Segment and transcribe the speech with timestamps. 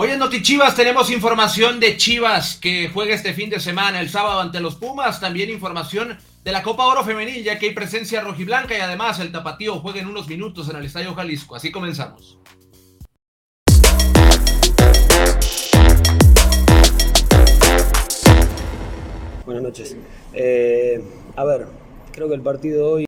[0.00, 4.08] Hoy en Noti Chivas tenemos información de Chivas que juega este fin de semana, el
[4.08, 8.20] sábado ante los Pumas, también información de la Copa Oro Femenil, ya que hay presencia
[8.20, 11.56] rojiblanca y además el tapatío juega en unos minutos en el Estadio Jalisco.
[11.56, 12.38] Así comenzamos.
[19.44, 19.96] Buenas noches.
[20.32, 21.02] Eh,
[21.34, 21.66] a ver,
[22.12, 23.07] creo que el partido hoy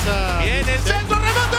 [0.00, 0.38] el camisa.
[0.42, 1.56] Bien, el centro remate.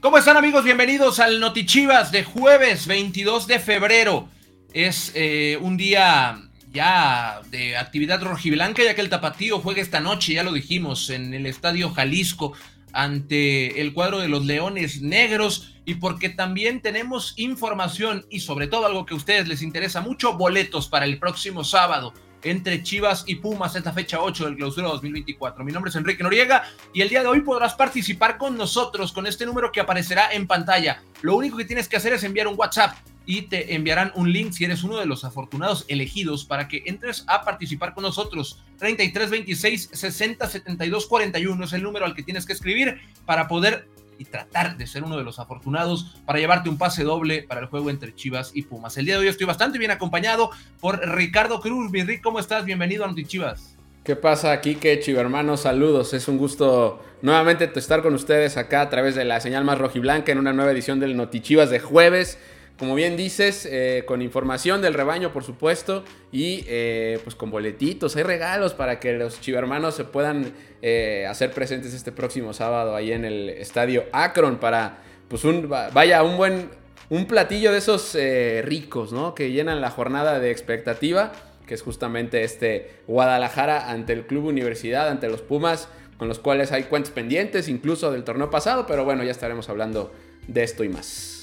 [0.00, 0.64] ¿Cómo están amigos?
[0.64, 4.28] Bienvenidos al Notichivas de jueves 22 de febrero.
[4.72, 10.34] Es eh, un día ya de actividad rojiblanca ya que el Tapatío juega esta noche,
[10.34, 12.52] ya lo dijimos, en el Estadio Jalisco
[12.92, 18.86] ante el cuadro de los Leones Negros y porque también tenemos información y sobre todo
[18.86, 23.36] algo que a ustedes les interesa mucho, boletos para el próximo sábado entre Chivas y
[23.36, 25.64] Pumas esta fecha 8 del clausura 2024.
[25.64, 29.26] Mi nombre es Enrique Noriega y el día de hoy podrás participar con nosotros con
[29.26, 31.02] este número que aparecerá en pantalla.
[31.22, 34.52] Lo único que tienes que hacer es enviar un WhatsApp y te enviarán un link
[34.52, 38.62] si eres uno de los afortunados elegidos para que entres a participar con nosotros.
[38.78, 43.88] 33 26 60 72 41 es el número al que tienes que escribir para poder
[44.18, 47.68] y tratar de ser uno de los afortunados para llevarte un pase doble para el
[47.68, 48.96] juego entre Chivas y Pumas.
[48.98, 51.90] El día de hoy estoy bastante bien acompañado por Ricardo Cruz.
[52.22, 52.66] ¿cómo estás?
[52.66, 53.76] Bienvenido a Noti Chivas.
[54.04, 55.62] ¿Qué pasa aquí, que hermanos?
[55.62, 56.12] Saludos.
[56.12, 60.32] Es un gusto nuevamente estar con ustedes acá a través de la señal más rojiblanca
[60.32, 62.38] en una nueva edición del Noti Chivas de jueves
[62.80, 66.02] como bien dices, eh, con información del rebaño, por supuesto,
[66.32, 71.50] y eh, pues con boletitos, hay regalos para que los chivermanos se puedan eh, hacer
[71.50, 74.96] presentes este próximo sábado ahí en el estadio Akron para,
[75.28, 76.70] pues, un, vaya, un buen,
[77.10, 78.16] un platillo de esos
[78.64, 79.34] ricos, ¿no?
[79.34, 81.32] Que llenan la jornada de expectativa,
[81.66, 86.72] que es justamente este Guadalajara ante el Club Universidad, ante los Pumas, con los cuales
[86.72, 90.14] hay cuentas pendientes, incluso del torneo pasado, pero bueno, ya estaremos hablando
[90.48, 91.39] de esto y más.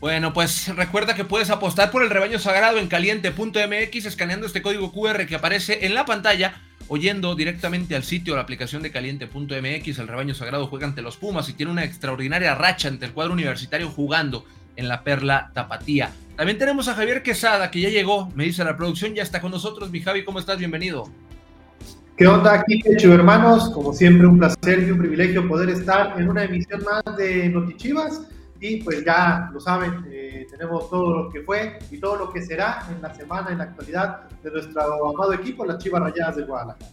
[0.00, 4.92] Bueno, pues recuerda que puedes apostar por el rebaño sagrado en caliente.mx escaneando este código
[4.92, 8.92] QR que aparece en la pantalla o yendo directamente al sitio o la aplicación de
[8.92, 9.98] caliente.mx.
[9.98, 13.32] El rebaño sagrado juega ante los Pumas y tiene una extraordinaria racha ante el cuadro
[13.32, 14.44] universitario jugando
[14.76, 16.12] en la Perla Tapatía.
[16.36, 19.50] También tenemos a Javier Quesada que ya llegó, me dice la producción, ya está con
[19.50, 19.90] nosotros.
[19.90, 20.58] Mi Javi, ¿cómo estás?
[20.58, 21.10] Bienvenido.
[22.16, 23.70] ¿Qué onda aquí, Hecho hermanos?
[23.70, 28.28] Como siempre, un placer y un privilegio poder estar en una emisión más de Notichivas
[28.60, 32.42] y pues ya lo saben, eh, tenemos todo lo que fue y todo lo que
[32.42, 36.42] será en la semana, en la actualidad de nuestro amado equipo, las Chivas Rayadas de
[36.44, 36.90] Guadalajara.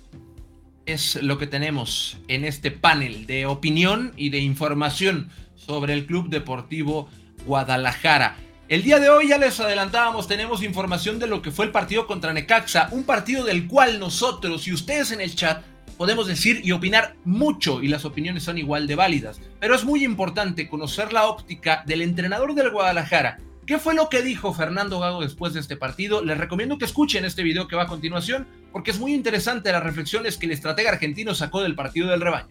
[0.86, 6.30] Es lo que tenemos en este panel de opinión y de información sobre el Club
[6.30, 7.09] Deportivo
[7.46, 8.36] Guadalajara.
[8.68, 12.06] El día de hoy ya les adelantábamos, tenemos información de lo que fue el partido
[12.06, 15.64] contra Necaxa, un partido del cual nosotros y ustedes en el chat
[15.98, 20.04] podemos decir y opinar mucho y las opiniones son igual de válidas, pero es muy
[20.04, 23.40] importante conocer la óptica del entrenador del Guadalajara.
[23.66, 26.24] ¿Qué fue lo que dijo Fernando Gago después de este partido?
[26.24, 29.84] Les recomiendo que escuchen este video que va a continuación porque es muy interesante las
[29.84, 32.50] reflexiones que el estratega argentino sacó del partido del rebaño.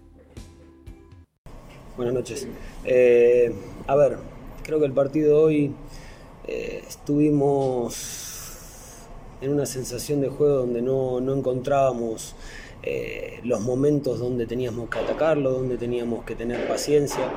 [1.97, 2.49] Buenas noches.
[2.84, 3.55] Eh,
[3.87, 4.19] a ver,
[4.65, 5.72] creo que el partido hoy
[6.49, 8.32] eh, estuvimos
[9.41, 12.34] en una sensación de juego donde no, no encontrábamos
[12.86, 17.30] eh, los momentos donde teníamos que atacarlo, donde teníamos que tener paciencia.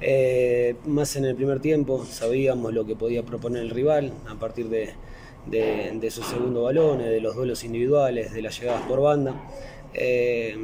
[0.00, 4.68] Eh, más en el primer tiempo sabíamos lo que podía proponer el rival a partir
[4.68, 4.94] de,
[5.46, 9.34] de, sus segundos balones, de los duelos individuales, de las llegadas por banda.
[9.94, 10.56] Eh,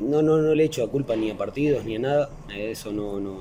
[0.00, 3.20] no, no, no le echo a culpa ni a partidos ni a nada, eso no,
[3.20, 3.40] no,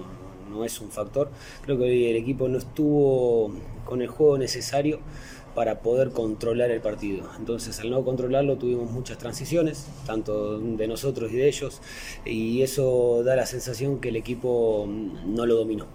[0.49, 1.29] no es un factor.
[1.63, 3.53] Creo que el equipo no estuvo
[3.85, 4.99] con el juego necesario
[5.57, 7.27] para poder controlar el partido.
[7.39, 11.81] Entonces, al no controlarlo, tuvimos muchas transiciones, tanto de nosotros y de ellos,
[12.25, 15.87] y eso da la sensación que el equipo no lo dominó.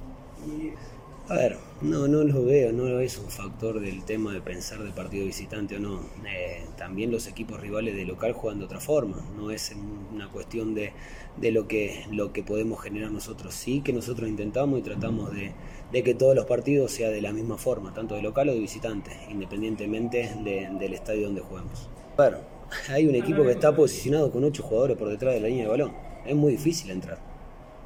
[1.28, 4.90] A ver, no, no lo veo, no es un factor del tema de pensar de
[4.90, 6.00] partido visitante o no.
[6.28, 9.72] Eh, también los equipos rivales de local juegan de otra forma, no es
[10.12, 10.92] una cuestión de,
[11.52, 13.54] lo, que, lo que podemos generar nosotros.
[13.54, 17.56] Sí que nosotros intentamos y tratamos de, que todos los partidos sean de la misma
[17.56, 21.88] forma, tanto de local o de visitante, independientemente del estadio donde juguemos.
[22.16, 22.38] Bueno,
[22.88, 25.70] hay un equipo que está posicionado con ocho jugadores por detrás de la línea de
[25.70, 25.92] balón,
[26.26, 27.31] es muy difícil entrar.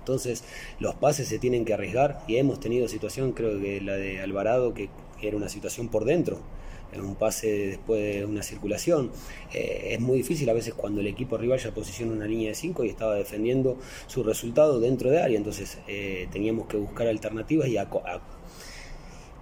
[0.06, 0.44] Entonces
[0.79, 4.73] los pases se tienen que arriesgar y hemos tenido situación, creo que la de Alvarado,
[4.73, 4.88] que
[5.20, 6.38] era una situación por dentro,
[6.93, 9.11] en un pase después de una circulación.
[9.53, 12.55] Eh, es muy difícil a veces cuando el equipo rival ya posiciona una línea de
[12.55, 17.67] 5 y estaba defendiendo su resultado dentro de área, entonces eh, teníamos que buscar alternativas
[17.67, 17.88] y a,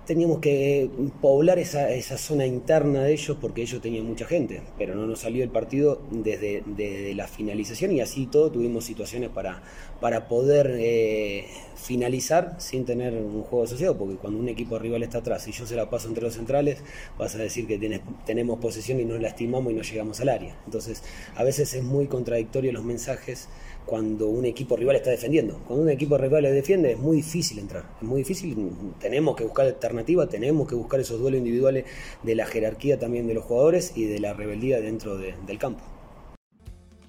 [0.06, 0.90] teníamos que
[1.20, 5.20] poblar esa, esa, zona interna de ellos porque ellos tenían mucha gente, pero no nos
[5.20, 9.62] salió el partido desde, la finalización y así todo tuvimos situaciones para,
[10.00, 11.46] para poder eh,
[11.76, 15.66] finalizar sin tener un juego asociado, porque cuando un equipo rival está atrás y yo
[15.66, 16.82] se la paso entre los centrales,
[17.18, 20.56] vas a decir que tenemos posesión y nos lastimamos y no llegamos al área.
[20.66, 21.02] Entonces,
[21.34, 23.48] a veces es muy contradictorio los mensajes
[23.84, 25.58] cuando un equipo rival está defendiendo.
[25.66, 28.56] Cuando un equipo rival le defiende es muy difícil entrar, es muy difícil,
[29.00, 31.84] tenemos que buscar alternativa, tenemos que buscar esos duelos individuales
[32.22, 35.82] de la jerarquía también de los jugadores y de la rebeldía dentro del campo.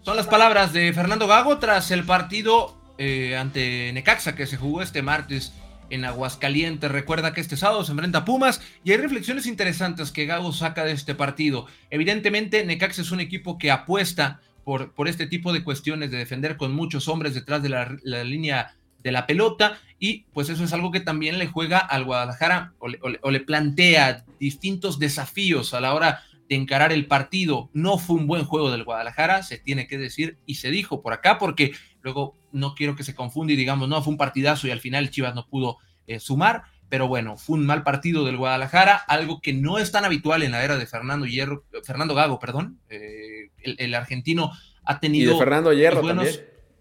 [0.01, 4.81] Son las palabras de Fernando Gago tras el partido eh, ante Necaxa que se jugó
[4.81, 5.54] este martes
[5.89, 6.92] en Aguascalientes.
[6.92, 10.92] Recuerda que este sábado se enfrenta Pumas y hay reflexiones interesantes que Gago saca de
[10.92, 11.66] este partido.
[11.89, 16.74] Evidentemente, Necaxa es un equipo que apuesta por, este tipo de cuestiones de defender con
[16.74, 21.00] muchos hombres detrás de la, línea de la pelota y pues eso es algo que
[21.00, 26.92] también le juega al Guadalajara o le, plantea distintos desafíos a la hora de encarar
[26.92, 27.70] el partido.
[27.74, 31.14] No fue un buen juego del Guadalajara, se tiene que decir y se dijo por
[31.14, 34.72] acá porque luego no quiero que se confunda y digamos, no, fue un partidazo y
[34.72, 35.78] al final Chivas no pudo
[36.08, 40.06] eh, sumar, pero bueno, fue un mal partido del Guadalajara, algo que no es tan
[40.06, 43.35] habitual en la era de Fernando Hierro, Fernando Gago, perdón, eh,
[43.78, 44.52] el, argentino
[44.84, 45.32] ha tenido...
[45.32, 46.34] Y de Fernando Hierro también.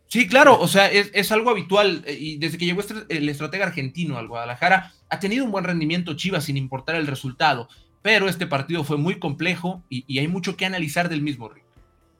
[0.06, 3.66] Sí, claro, o sea, es, algo habitual eh, y desde que llegó este, el estratega
[3.66, 7.68] argentino al Guadalajara, ha tenido un buen rendimiento Chivas sin importar el resultado,
[8.00, 11.68] pero este partido fue muy complejo y, hay mucho que analizar del mismo ritmo.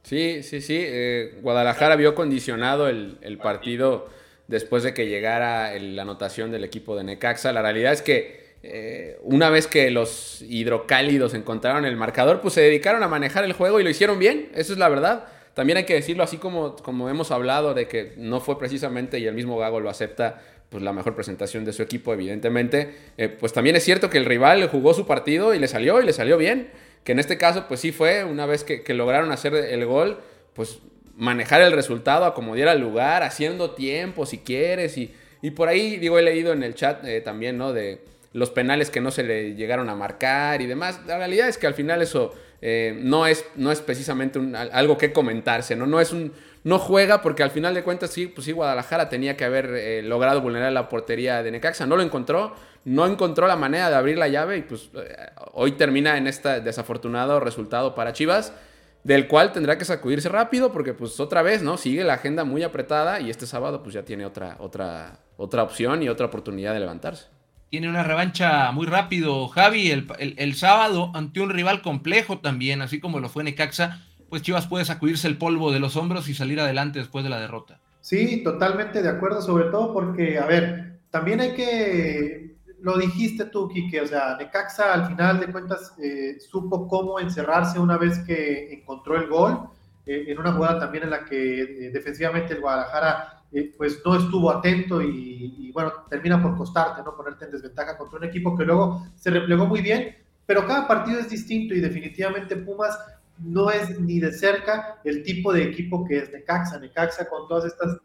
[0.02, 4.10] Sí, sí, sí, eh, Guadalajara vio condicionado el, el partido
[4.48, 7.52] después de que llegara la anotación del equipo de Necaxa.
[7.52, 12.62] La realidad es que eh, una vez que los hidrocálidos encontraron el marcador, pues se
[12.62, 15.26] dedicaron a manejar el juego y lo hicieron bien, eso es la verdad.
[15.52, 19.26] También hay que decirlo así como, como hemos hablado de que no fue precisamente, y
[19.26, 22.94] el mismo Gago lo acepta, pues la mejor presentación de su equipo, evidentemente.
[23.18, 26.06] Eh, pues también es cierto que el rival jugó su partido y le salió, y
[26.06, 26.70] le salió bien.
[27.04, 30.20] Que en este caso, pues sí fue, una vez que, lograron hacer el gol,
[30.54, 30.78] pues
[31.16, 34.96] manejar el resultado a como diera el lugar, haciendo tiempo si quieres.
[34.96, 37.74] Y, y por ahí, digo, he leído en el chat eh, también, ¿no?
[37.74, 38.00] De
[38.34, 41.00] los penales que no se le llegaron a marcar y demás.
[41.06, 44.40] La realidad es que al final eso eh, no, es, no es precisamente
[44.72, 45.86] algo que comentarse, ¿no?
[45.86, 46.32] No es un.
[46.64, 50.02] No juega porque al final de cuentas sí, pues sí, Guadalajara tenía que haber eh,
[50.02, 51.86] logrado vulnerar la portería de Necaxa.
[51.86, 52.54] No lo encontró,
[52.84, 54.90] no encontró la manera de abrir la llave y pues
[55.52, 58.52] hoy termina en este desafortunado resultado para Chivas
[59.04, 61.76] del cual tendrá que sacudirse rápido porque pues otra vez, ¿no?
[61.76, 66.02] Sigue la agenda muy apretada y este sábado pues ya tiene otra, otra, otra opción
[66.02, 67.33] y otra oportunidad de levantarse.
[67.74, 73.18] Tiene una revancha muy rápido, Javi, el, sábado ante un rival complejo también, así como
[73.18, 77.00] lo fue Necaxa, pues Chivas puede sacudirse el polvo de los hombros y salir adelante
[77.00, 77.80] después de la derrota.
[78.00, 83.68] Sí, totalmente de acuerdo, sobre todo porque, a ver, también hay que lo dijiste tú,
[83.68, 88.72] Kike, o sea, Necaxa al final de cuentas eh, supo cómo encerrarse una vez que
[88.72, 89.68] encontró el gol,
[90.06, 93.42] eh, en una jugada también en la que eh, defensivamente el Guadalajara
[93.76, 97.16] pues no estuvo atento y, bueno, termina por costarte, ¿no?
[97.16, 101.20] Ponerte en desventaja contra un equipo que luego se replegó muy bien, pero cada partido
[101.20, 102.98] es distinto y definitivamente Pumas
[103.38, 107.64] no es ni de cerca el tipo de equipo que es Necaxa, Necaxa con todas
[107.64, 107.98] estas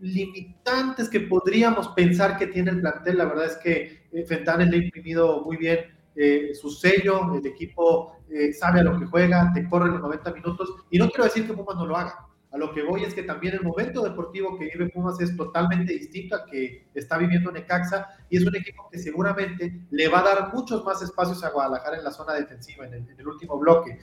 [0.00, 3.18] limitantes que podríamos pensar que tiene el plantel.
[3.18, 5.78] La verdad es que eh, Fentanes le ha imprimido muy bien
[6.14, 10.32] eh, su sello, el equipo eh, sabe a lo que juega, te corre los 90
[10.32, 10.74] minutos.
[10.90, 12.25] Y no quiero decir que Pumas no lo haga.
[12.56, 15.92] A lo que voy es que también el momento deportivo que vive Pumas es totalmente
[15.92, 20.22] distinto al que está viviendo Necaxa y es un equipo que seguramente le va a
[20.22, 23.58] dar muchos más espacios a Guadalajara en la zona defensiva, en el, en el último
[23.58, 23.98] bloque.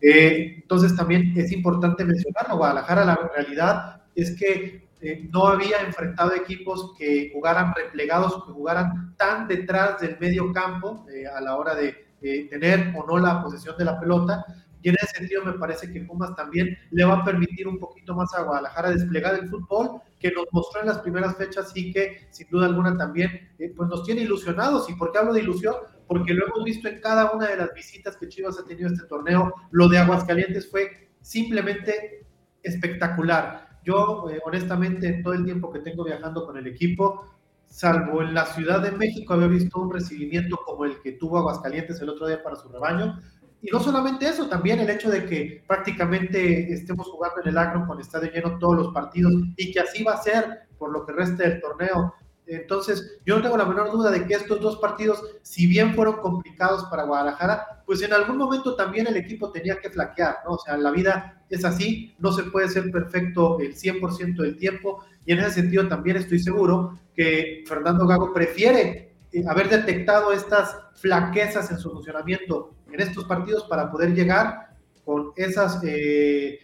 [0.00, 2.56] entonces también es importante mencionarlo.
[2.56, 9.16] Guadalajara, la realidad es que eh, no había enfrentado equipos que jugaran replegados, que jugaran
[9.18, 12.08] tan detrás del medio campo eh, a la hora de
[12.50, 14.46] tener o no la posesión de la pelota.
[14.88, 18.32] En ese sentido me parece que Pumas también le va a permitir un poquito más
[18.34, 22.48] a Guadalajara desplegar el fútbol que nos mostró en las primeras fechas y que sin
[22.50, 24.88] duda alguna también eh, pues nos tiene ilusionados.
[24.90, 25.74] ¿Y por qué hablo de ilusión?
[26.06, 29.06] Porque lo hemos visto en cada una de las visitas que Chivas ha tenido este
[29.06, 29.52] torneo.
[29.70, 32.26] Lo de Aguascalientes fue simplemente
[32.62, 33.68] espectacular.
[33.84, 37.24] Yo, eh, honestamente, todo el tiempo que tengo viajando con el equipo,
[37.66, 42.00] salvo en la Ciudad de México, había visto un recibimiento como el que tuvo Aguascalientes
[42.00, 43.20] el otro día para su rebaño.
[43.60, 47.86] Y no solamente eso, también el hecho de que prácticamente estemos jugando en el Acron
[47.86, 51.12] con estadio lleno todos los partidos y que así va a ser por lo que
[51.12, 52.14] resta del torneo.
[52.46, 56.16] Entonces, yo no tengo la menor duda de que estos dos partidos, si bien fueron
[56.16, 60.52] complicados para Guadalajara, pues en algún momento también el equipo tenía que flaquear, ¿no?
[60.52, 65.04] O sea, la vida es así, no se puede ser perfecto el 100% del tiempo,
[65.26, 69.07] y en ese sentido también estoy seguro que Fernando Gago prefiere
[69.48, 75.82] haber detectado estas flaquezas en su funcionamiento en estos partidos para poder llegar con esas...
[75.84, 76.60] Eh,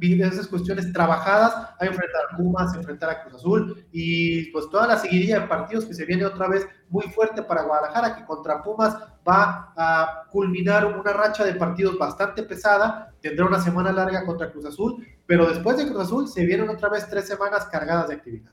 [0.00, 4.86] esas cuestiones trabajadas a enfrentar a Pumas, a enfrentar a Cruz Azul y pues toda
[4.86, 8.62] la seguidilla de partidos que se viene otra vez muy fuerte para Guadalajara, que contra
[8.62, 8.96] Pumas
[9.28, 14.64] va a culminar una racha de partidos bastante pesada, tendrá una semana larga contra Cruz
[14.64, 18.52] Azul, pero después de Cruz Azul se vienen otra vez tres semanas cargadas de actividad.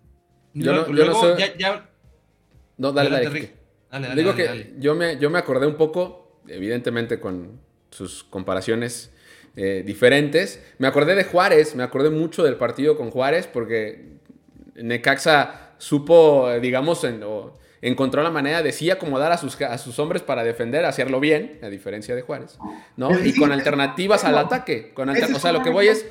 [0.53, 1.55] Yo no, yo no sé...
[2.81, 3.51] No, dale, dale.
[3.91, 7.59] dale, Digo que Yo, me, yo me acordé un poco, evidentemente con
[7.91, 9.11] sus comparaciones
[9.55, 10.63] eh, diferentes.
[10.79, 14.17] Me acordé de Juárez, me acordé mucho del partido con Juárez porque
[14.73, 17.23] Necaxa supo, digamos, en,
[17.83, 21.59] encontró la manera de sí acomodar a sus, a sus hombres para defender, hacerlo bien,
[21.61, 22.57] a diferencia de Juárez,
[22.97, 23.11] ¿no?
[23.23, 24.91] Y con alternativas al ataque.
[24.95, 26.07] Con o sea, lo que voy es...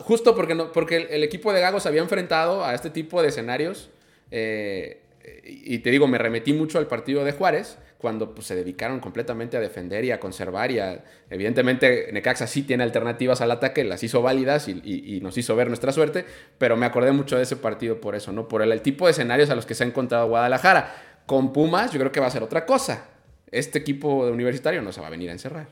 [0.00, 3.28] justo porque, no, porque el, equipo de Gago se había enfrentado a este tipo de
[3.28, 3.90] escenarios.
[4.32, 5.03] Eh,
[5.42, 9.56] y te digo, me remetí mucho al partido de Juárez cuando pues, se dedicaron completamente
[9.56, 14.02] a defender y a conservar y a, evidentemente Necaxa sí tiene alternativas al ataque, las
[14.02, 16.26] hizo válidas y, nos hizo ver nuestra suerte,
[16.58, 18.46] pero me acordé mucho de ese partido por eso, ¿no?
[18.46, 21.22] Por el, tipo de escenarios a los que se ha encontrado Guadalajara.
[21.24, 23.08] Con Pumas yo creo que va a ser otra cosa.
[23.50, 25.68] Este equipo de universitario no se va a venir a encerrar.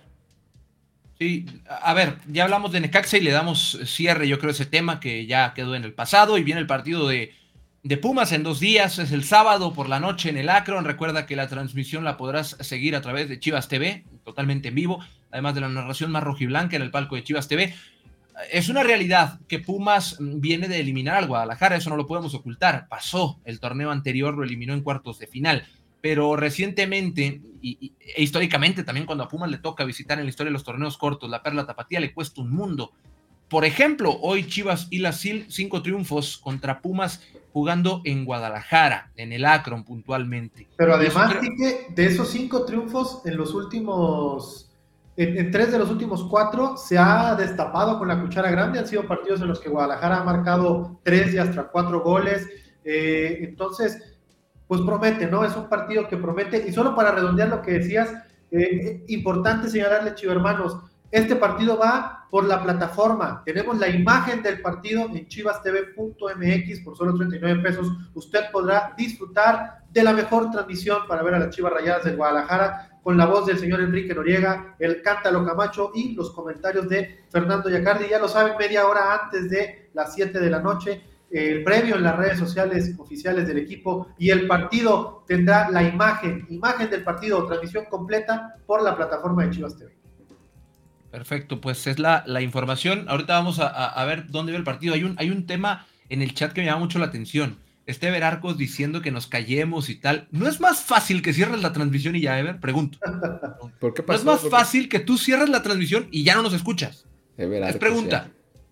[1.19, 4.65] Sí, a ver, ya hablamos de Necaxa y le damos cierre, yo creo, a ese
[4.65, 7.35] tema que ya quedó en el pasado y viene el partido de
[7.83, 8.99] de Pumas en dos días.
[8.99, 10.85] Es el sábado por la noche en el Acron.
[10.85, 15.05] Recuerda que la transmisión la podrás seguir a través de Chivas TV, totalmente en vivo,
[15.31, 17.75] además de la narración más rojiblanca en el palco de Chivas TV.
[18.51, 22.87] Es una realidad que Pumas viene de eliminar al Guadalajara, eso no lo podemos ocultar.
[22.89, 25.67] Pasó, el torneo anterior lo eliminó en cuartos de final,
[26.01, 30.49] pero recientemente y, e históricamente también cuando a Pumas le toca visitar en la historia
[30.49, 32.93] de los torneos cortos, la Perla Tapatía le cuesta un mundo.
[33.53, 37.21] Por ejemplo, hoy Chivas y la SIL, cinco triunfos contra Pumas
[37.53, 40.69] jugando en Guadalajara, en el Akron puntualmente.
[40.79, 41.35] Pero además,
[41.95, 44.73] de esos cinco triunfos en los últimos,
[45.19, 48.79] en, tres de los últimos cuatro, se ha destapado con la cuchara grande.
[48.79, 52.49] Han sido partidos en los que Guadalajara ha marcado tres y hasta cuatro goles.
[52.85, 54.17] Eh, entonces,
[54.67, 55.45] pues promete, ¿no?
[55.45, 56.65] Es un partido que promete.
[56.67, 58.15] Y solo para redondear lo que decías,
[58.51, 60.79] eh, importante señalarle, Chivo Hermanos,
[61.11, 63.43] este partido va por la plataforma.
[63.45, 67.93] Tenemos la imagen del partido en chivastv.mx por solo 39 pesos.
[68.15, 72.99] Usted podrá disfrutar de la mejor transmisión para ver a las Chivas Rayadas del Guadalajara
[73.03, 77.69] con la voz del señor Enrique Noriega, el Cántalo Camacho y los comentarios de Fernando
[77.69, 78.09] Yacardi.
[78.09, 82.03] Ya lo saben, media hora antes de las 7 de la noche el previo en
[82.03, 87.45] las redes sociales oficiales del equipo y el partido tendrá la imagen, imagen del partido
[87.47, 90.02] transmisión completa por la plataforma de Chivas TV.
[91.13, 93.05] Perfecto, pues es la, la información.
[93.07, 94.95] Ahorita vamos a, ver dónde ve el partido.
[94.95, 97.59] Hay un, hay un tema en el chat que me llama mucho la atención.
[97.85, 100.27] Este Arcos diciendo que nos callemos y tal.
[100.31, 102.61] ¿No es más fácil que cierres la transmisión y ya, Ever?
[102.61, 102.99] Pregunto.
[103.79, 106.55] ¿Por qué ¿No es más fácil que tú cierres la transmisión y ya no nos
[106.55, 107.07] escuchas?
[107.37, 108.31] es pregunta.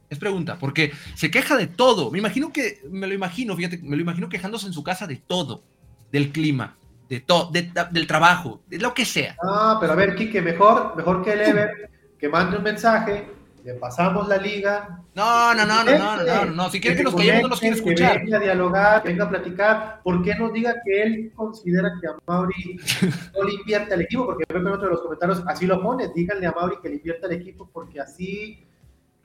[0.09, 2.11] Es pregunta, porque se queja de todo.
[2.11, 5.17] Me imagino que, me lo imagino, fíjate, me lo imagino quejándose en su casa de
[5.17, 5.63] todo.
[6.11, 6.79] Del clima,
[7.11, 9.37] de todo, del trabajo, de lo que sea.
[9.45, 11.91] Ah, pero a ver, Kike, mejor, mejor que el Ever
[12.21, 13.27] que mande un mensaje,
[13.65, 15.01] le pasamos la liga.
[15.15, 17.77] No, no, no, no, no, no, no, si quiere que, nos callemos no nos quiere
[17.77, 18.19] escuchar.
[18.19, 22.07] Que venga a dialogar, venga a platicar, ¿por qué nos diga que él considera que
[22.07, 22.79] a Mauri
[23.35, 24.27] no le invierte al equipo?
[24.27, 26.91] Porque veo que en otro de los comentarios así lo pone, díganle a Mauri que
[26.91, 28.65] le invierta al equipo porque así,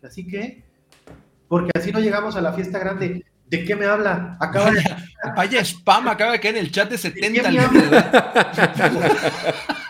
[0.02, 0.64] así que,
[1.50, 3.26] porque así no llegamos a la fiesta grande.
[3.48, 4.38] ¿De qué me habla?
[4.40, 4.84] Acaba de...
[5.36, 7.50] Vaya spam, acaba de caer en el chat de 70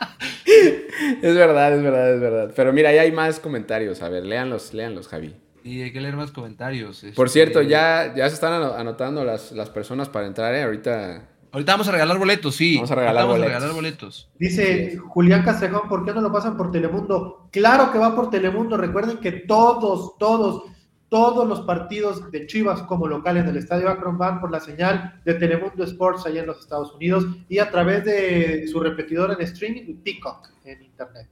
[1.21, 2.53] es verdad, es verdad, es verdad.
[2.55, 4.01] Pero mira, ahí hay más comentarios.
[4.01, 5.35] A ver, léanlos, léanlos, Javi.
[5.63, 7.03] Y hay que leer más comentarios.
[7.15, 10.63] Por cierto, este, ya, ya se están anotando las, las personas para entrar, ¿eh?
[10.63, 11.23] Ahorita.
[11.51, 12.75] Ahorita vamos a regalar boletos, sí.
[12.75, 13.51] Vamos a regalar, Ahorita boletos.
[13.51, 14.29] a regalar boletos.
[14.37, 17.47] Dice Julián Castrejón, ¿por qué no lo pasan por Telemundo?
[17.51, 18.77] Claro que va por Telemundo.
[18.77, 20.63] Recuerden que todos, todos,
[21.09, 25.21] todos los partidos de Chivas como local en el Estadio Akron van por la señal
[25.23, 29.41] de Telemundo Sports allá en los Estados Unidos y a través de su repetidor en
[29.41, 31.29] streaming, Peacock, en internet.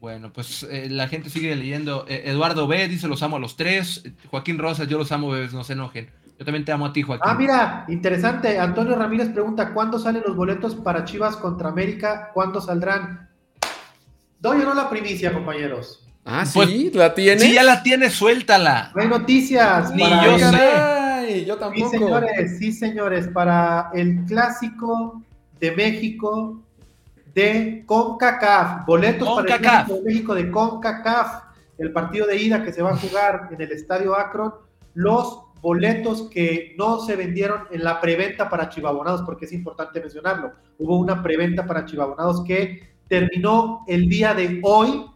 [0.00, 2.04] Bueno, pues eh, la gente sigue leyendo.
[2.06, 4.04] Eh, Eduardo B dice: Los amo a los tres.
[4.30, 6.10] Joaquín Rosas, yo los amo, bebés, no se enojen.
[6.38, 7.22] Yo también te amo a ti, Joaquín.
[7.26, 8.58] Ah, mira, interesante.
[8.58, 12.32] Antonio Ramírez pregunta, ¿cuándo salen los boletos para Chivas contra América?
[12.34, 13.30] ¿Cuándo saldrán?
[14.40, 16.03] Doy o no la primicia, compañeros.
[16.24, 16.54] Ah, sí,
[16.90, 17.40] Pues, la tiene.
[17.40, 18.90] Si ya la tienes, suéltala.
[18.94, 19.92] No hay noticias.
[19.94, 20.56] Ni para- yo sé.
[20.56, 21.90] Ay, yo Sí, tampoco.
[21.90, 25.22] señores, sí, señores, para el clásico
[25.60, 26.60] de México
[27.34, 31.42] de CONCACAF, boletos para el clásico de México de CONCACAF,
[31.78, 34.54] el partido de ida que se va a jugar en el Estadio Akron,
[34.94, 40.52] los boletos que no se vendieron en la preventa para Chivabonados, porque es importante mencionarlo.
[40.78, 45.06] Hubo una preventa para Chivabonados que terminó el día de hoy.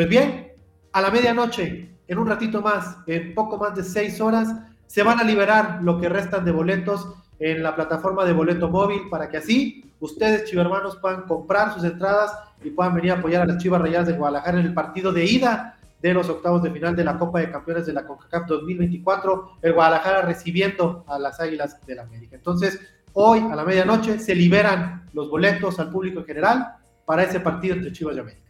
[0.00, 0.54] Pues bien,
[0.94, 4.48] a la medianoche, en un ratito más, en poco más de seis horas,
[4.86, 7.06] se van a liberar lo que restan de boletos
[7.38, 12.32] en la plataforma de boleto móvil para que así ustedes, chivermanos, puedan comprar sus entradas
[12.64, 15.26] y puedan venir a apoyar a las Chivas Rayadas de Guadalajara en el partido de
[15.26, 19.58] ida de los octavos de final de la Copa de Campeones de la CONCACAF 2024,
[19.60, 22.36] el Guadalajara recibiendo a las Águilas del América.
[22.36, 22.80] Entonces,
[23.12, 27.74] hoy a la medianoche se liberan los boletos al público en general para ese partido
[27.74, 28.49] entre Chivas y América.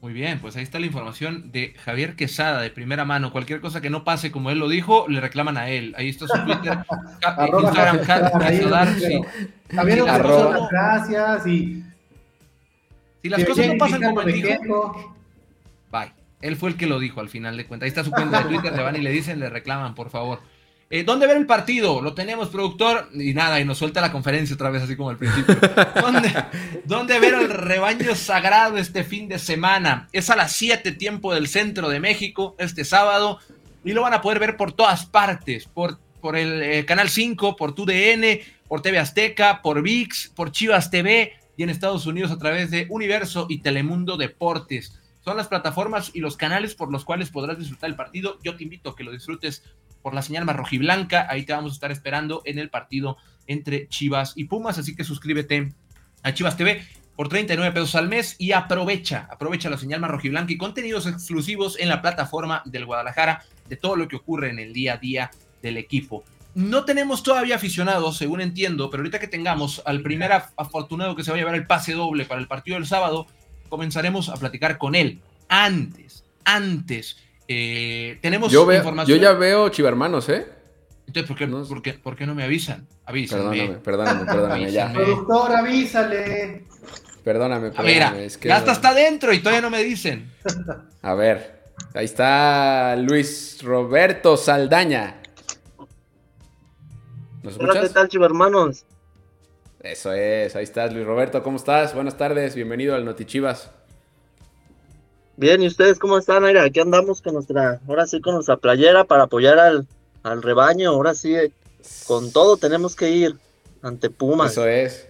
[0.00, 3.32] Muy bien, pues ahí está la información de Javier Quesada de primera mano.
[3.32, 5.92] Cualquier cosa que no pase como él lo dijo, le reclaman a él.
[5.98, 6.78] Ahí está su Twitter,
[7.62, 9.20] Instagram, Quesadar, sí.
[9.70, 11.84] las gracias y
[13.22, 15.16] Si las cosas no pasan como él dijo,
[15.90, 16.12] bye.
[16.40, 17.86] Él fue el que lo dijo al final de cuentas.
[17.86, 20.40] Ahí está su cuenta de Twitter, le van y le dicen, le reclaman, por favor.
[20.90, 22.00] Eh, ¿Dónde ver el partido?
[22.00, 23.10] Lo tenemos, productor.
[23.12, 25.54] Y nada, y nos suelta la conferencia otra vez, así como al principio.
[26.00, 26.32] ¿Dónde,
[26.84, 30.08] dónde ver el rebaño sagrado este fin de semana?
[30.12, 33.38] Es a las 7 tiempo del centro de México, este sábado.
[33.84, 35.66] Y lo van a poder ver por todas partes.
[35.66, 40.90] Por, por el eh, Canal 5, por TUDN, por TV Azteca, por VIX, por Chivas
[40.90, 44.98] TV y en Estados Unidos a través de Universo y Telemundo Deportes.
[45.20, 48.38] Son las plataformas y los canales por los cuales podrás disfrutar el partido.
[48.42, 49.62] Yo te invito a que lo disfrutes
[50.02, 51.26] por la señal más rojiblanca.
[51.30, 54.78] Ahí te vamos a estar esperando en el partido entre Chivas y Pumas.
[54.78, 55.72] Así que suscríbete
[56.22, 56.82] a Chivas TV
[57.16, 61.76] por 39 pesos al mes y aprovecha, aprovecha la señal más rojiblanca y contenidos exclusivos
[61.78, 65.30] en la plataforma del Guadalajara de todo lo que ocurre en el día a día
[65.62, 66.22] del equipo.
[66.54, 71.22] No tenemos todavía aficionados, según entiendo, pero ahorita que tengamos al primer af- afortunado que
[71.24, 73.26] se va a llevar el pase doble para el partido del sábado,
[73.68, 75.20] comenzaremos a platicar con él.
[75.48, 77.16] Antes, antes,
[77.48, 79.18] eh, tenemos Yo, veo, información.
[79.18, 80.46] yo ya veo chivermanos, ¿eh?
[81.06, 82.86] Entonces, ¿por qué, No por qué- por qué no me avisan?
[83.06, 83.78] Avísenme.
[83.78, 84.92] Perdóname, perdóname, perdóname, ya.
[84.92, 86.64] Productor, avísale.
[87.24, 88.16] Perdóname, A perdóname.
[88.18, 90.30] ver, es que ya hasta no- está adentro y todavía no me dicen.
[91.02, 91.62] A ver,
[91.94, 95.22] ahí está Luis Roberto Saldaña.
[97.42, 97.92] ¿Nos Hola, ¿qué escuchas?
[97.94, 98.84] tal, chivermanos?
[99.80, 101.94] Eso es, ahí estás Luis Roberto, ¿cómo estás?
[101.94, 103.70] Buenas tardes, bienvenido al Notichivas.
[105.38, 106.42] Bien, ¿y ustedes cómo están?
[106.42, 109.86] Mira, aquí andamos con nuestra, ahora sí con nuestra playera para apoyar al,
[110.24, 110.90] al rebaño.
[110.90, 111.52] Ahora sí, eh,
[112.08, 113.36] con todo tenemos que ir
[113.80, 114.50] ante Pumas.
[114.50, 115.06] Eso es,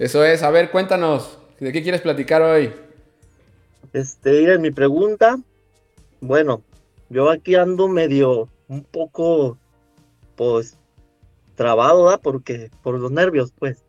[0.00, 0.42] eso es.
[0.42, 2.72] A ver, cuéntanos, ¿de qué quieres platicar hoy?
[3.92, 5.38] Este, miren, mi pregunta,
[6.20, 6.64] bueno,
[7.08, 9.56] yo aquí ando medio, un poco,
[10.34, 10.78] pues,
[11.54, 12.20] trabado, ¿verdad?
[12.20, 13.84] Porque, por los nervios, pues.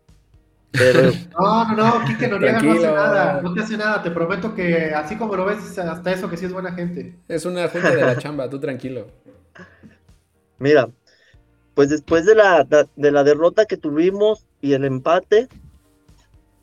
[0.72, 4.56] Pero, No, no, no, Quique Noriega no hace nada, no te hace nada, te prometo
[4.56, 7.16] que así como lo ves, hasta eso que sí es buena gente.
[7.28, 9.08] Es una junta de la chamba, tú tranquilo.
[10.60, 10.90] Mira,
[11.74, 15.50] pues después de la, de la derrota que tuvimos y el empate,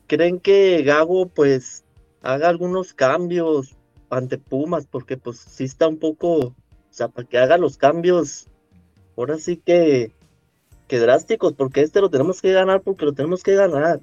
[0.07, 1.83] ¿creen que Gago pues
[2.21, 3.75] haga algunos cambios
[4.09, 4.87] ante Pumas?
[4.87, 6.55] Porque pues sí está un poco, o
[6.89, 8.47] sea, para que haga los cambios,
[9.17, 10.13] ahora sí que,
[10.89, 13.99] que drásticos, porque este lo tenemos que ganar porque lo tenemos que ganar.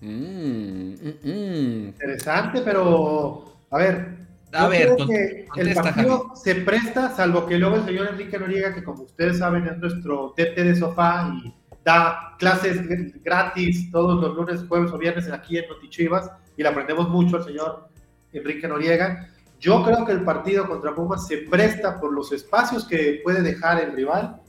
[0.00, 1.86] Mm, mm, mm.
[1.88, 4.08] Interesante, pero a ver,
[4.52, 8.08] A yo ver, creo con- que el partido se presta, salvo que luego el señor
[8.12, 11.52] Enrique Noriega, que como ustedes saben es nuestro TT de sofá y
[11.84, 16.68] da clases gr- gratis todos los lunes, jueves o viernes aquí en Notichivas y le
[16.68, 17.88] aprendemos mucho al señor
[18.32, 19.28] Enrique Noriega.
[19.60, 23.82] Yo creo que el partido contra Pumas se presta por los espacios que puede dejar
[23.82, 24.40] el rival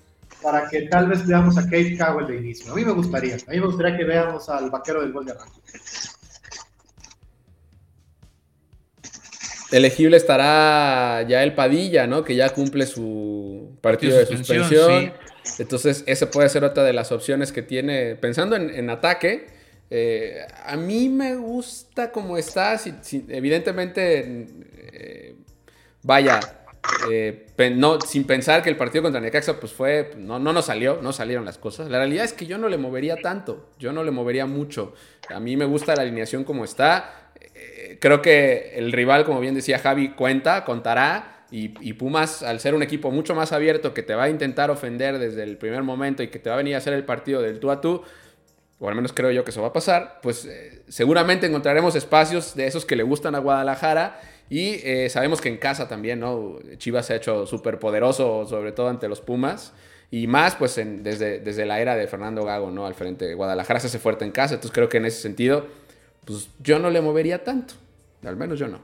[0.41, 2.71] para que tal vez veamos a Kate Cowell de inicio.
[2.71, 5.31] A mí me gustaría, a mí me gustaría que veamos al vaquero del gol de
[5.31, 5.61] arranque.
[9.71, 12.23] Elegible estará ya el Padilla, ¿no?
[12.23, 15.13] Que ya cumple su partido de suspensión, suspensión.
[15.59, 18.15] Entonces, esa puede ser otra de las opciones que tiene.
[18.15, 19.47] Pensando en, ataque,
[19.89, 22.79] eh, a mí me gusta como está.
[23.29, 24.47] evidentemente,
[26.05, 26.39] vaya,
[27.09, 30.99] eh, no, sin pensar que el partido contra Necaxa pues fue, no, no nos salió,
[31.01, 31.89] no salieron las cosas.
[31.89, 34.93] La realidad es que yo no le movería tanto, yo no le movería mucho.
[35.29, 37.31] A mí me gusta la alineación como está.
[37.55, 41.31] Eh, creo que el rival, como bien decía Javi, cuenta, contará.
[41.51, 45.19] Y, Pumas, al ser un equipo mucho más abierto que te va a intentar ofender
[45.19, 47.61] desde el primer momento y que te va a venir a hacer el partido del
[47.61, 48.03] tú a tú,
[48.77, 52.55] o al menos creo yo que eso va a pasar, pues eh, seguramente encontraremos espacios
[52.55, 56.57] de esos que le gustan a Guadalajara y eh, sabemos que en casa también, ¿no?
[56.77, 59.73] Chivas se ha hecho súper poderoso, sobre todo ante los Pumas.
[60.11, 62.85] Y más, pues, desde, desde la era de Fernando Gago, ¿no?
[62.85, 64.53] Al frente de Guadalajara se hace fuerte en casa.
[64.53, 65.65] Entonces creo que en ese sentido,
[66.25, 67.73] pues yo no le movería tanto.
[68.23, 68.79] Al menos yo no.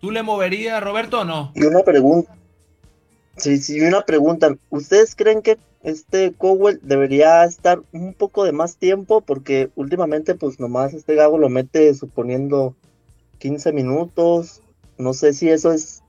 [0.00, 1.52] ¿Tú le moverías, Roberto, o no?
[1.54, 2.36] Y una pregunta.
[3.36, 4.56] Sí, sí, una pregunta.
[4.70, 9.20] ¿Ustedes creen que este Cowell debería estar un poco de más tiempo?
[9.20, 12.74] Porque últimamente, pues nomás este Gago lo mete suponiendo
[13.38, 14.62] 15 minutos,
[14.98, 16.02] no sé si eso es,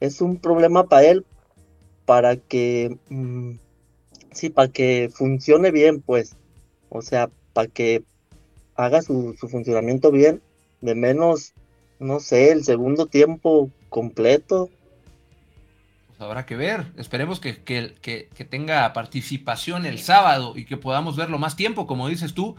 [0.00, 1.26] es un problema para él,
[2.04, 3.52] para que, mm,
[4.32, 6.36] sí, para que funcione bien, pues,
[6.90, 8.02] o sea, para que
[8.76, 10.42] haga su, funcionamiento bien,
[10.80, 11.52] de menos,
[11.98, 14.68] no sé, el segundo tiempo completo.
[16.08, 21.16] Pues habrá que ver, esperemos que, que, que tenga participación el sábado y que podamos
[21.16, 22.56] verlo más tiempo, como dices tú,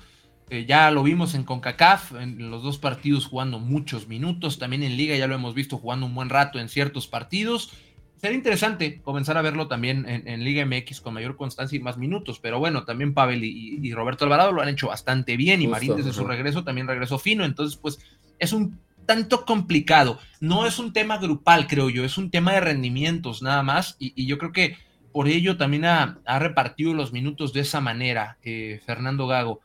[0.50, 4.96] eh, ya lo vimos en CONCACAF, en los dos partidos jugando muchos minutos, también en
[4.96, 7.72] Liga ya lo hemos visto jugando un buen rato en ciertos partidos.
[8.18, 12.40] Sería interesante comenzar a verlo también en, Liga MX con mayor constancia y más minutos,
[12.40, 16.14] pero bueno, también Pavel y, Roberto Alvarado lo han hecho bastante bien y Marín desde
[16.14, 18.00] su regreso también regresó fino, entonces pues
[18.40, 20.20] es un tanto complicado.
[20.40, 24.26] No es un tema grupal, creo yo, es un tema de rendimientos nada más y,
[24.26, 24.78] yo creo que
[25.12, 29.62] por ello también ha, repartido los minutos de esa manera eh, Fernando Gago.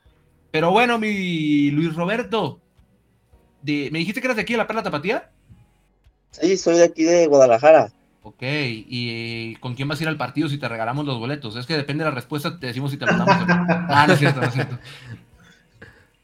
[0.50, 2.60] Pero bueno, mi Luis Roberto,
[3.62, 5.30] ¿me dijiste que eras de aquí de la Perla Tapatía?
[6.30, 7.92] Sí, soy de aquí de Guadalajara.
[8.22, 11.56] Ok, ¿y con quién vas a ir al partido si te regalamos los boletos?
[11.56, 13.34] Es que depende de la respuesta, te decimos si te mandamos.
[13.48, 14.78] ah, no es cierto, no es cierto.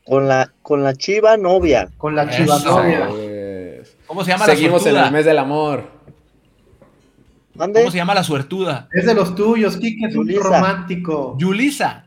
[0.05, 1.89] Con la, con la chiva novia.
[1.97, 3.09] Con la chiva novia.
[4.07, 5.01] ¿Cómo se llama Seguimos la suertuda?
[5.01, 5.91] en el mes del amor.
[7.57, 8.89] ¿Cómo se llama la suertuda?
[8.93, 11.37] Es de los tuyos, Kike, es un romántico.
[11.39, 12.06] Yulisa.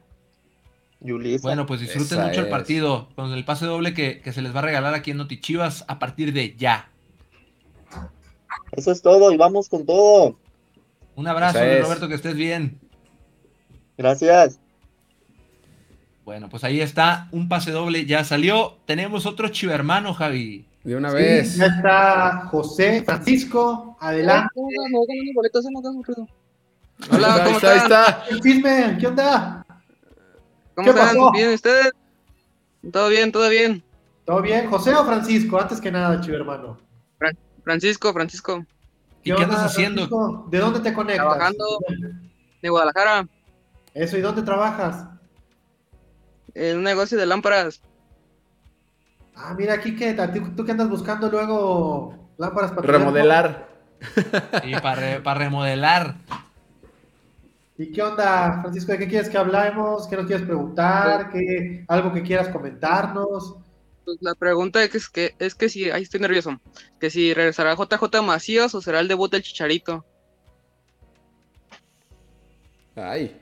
[1.02, 4.64] Bueno, pues disfruten mucho el partido con el pase doble que, se les va a
[4.64, 6.90] regalar aquí en Notichivas a partir de ya.
[8.72, 10.38] Eso es todo y vamos con todo.
[11.16, 12.80] Un abrazo, Roberto, que estés bien.
[13.98, 14.60] Gracias.
[16.26, 18.78] Bueno, pues ahí está, un pase doble ya salió.
[18.86, 20.68] Tenemos otro chivermano, Javi.
[20.84, 21.56] De una vez.
[21.56, 24.50] Ya está José Francisco, adelante.
[27.10, 27.72] Hola, ¿cómo está?
[27.72, 28.98] Ahí está.
[29.00, 29.59] ¿qué onda?
[30.80, 31.32] ¿Cómo están?
[31.34, 31.92] ¿Bien ustedes?
[32.92, 33.84] Todo bien, todo bien.
[34.26, 34.70] ¿Todo bien?
[34.70, 35.60] ¿José o Francisco?
[35.60, 36.78] Antes que nada, chivo hermano.
[37.64, 38.66] Francisco, Francisco.
[39.24, 40.46] ¿Y qué, andas haciendo?
[40.50, 41.26] ¿De dónde te conectas?
[41.26, 41.66] Trabajando
[42.62, 43.28] de Guadalajara.
[43.94, 45.06] Eso, ¿y dónde trabajas?
[46.54, 47.82] En un negocio de lámparas.
[49.36, 50.14] Ah, mira, aquí que
[50.56, 53.68] tú que andas buscando luego lámparas para remodelar.
[54.64, 56.16] Sí, para, para remodelar.
[57.80, 58.92] ¿Y qué onda, Francisco?
[58.92, 60.06] ¿De qué quieres que hablemos?
[60.06, 61.30] ¿Qué nos quieres preguntar?
[61.32, 63.56] ¿Qué, ¿Algo que quieras comentarnos?
[64.04, 66.60] Pues la pregunta es que, es que si, ahí estoy nervioso,
[67.00, 70.06] que si regresará JJ Macías o será el debut del Chicharito.
[72.98, 73.34] Ay,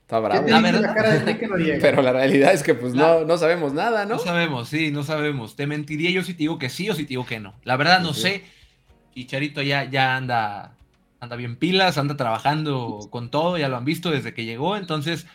[0.00, 0.44] está bravo.
[0.44, 4.16] Pero la realidad es que pues no, no sabemos nada, ¿no?
[4.16, 5.54] No sabemos, sí, no sabemos.
[5.54, 7.54] Te mentiría yo si te digo que sí o si te digo que no.
[7.62, 8.42] La verdad no sé.
[9.14, 10.73] Chicharito ya, ya anda
[11.24, 15.26] anda bien pilas, anda trabajando con todo, ya lo han visto desde que llegó, entonces,